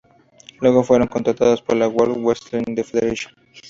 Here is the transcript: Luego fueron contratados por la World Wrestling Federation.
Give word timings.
Luego 0.61 0.83
fueron 0.83 1.07
contratados 1.07 1.61
por 1.61 1.75
la 1.77 1.87
World 1.87 2.25
Wrestling 2.25 2.75
Federation. 2.83 3.35